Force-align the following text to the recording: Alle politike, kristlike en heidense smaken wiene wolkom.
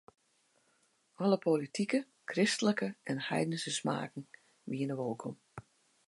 Alle 1.25 1.37
politike, 1.43 1.99
kristlike 2.31 2.89
en 3.13 3.19
heidense 3.29 3.73
smaken 3.79 4.25
wiene 4.71 4.95
wolkom. 5.03 5.35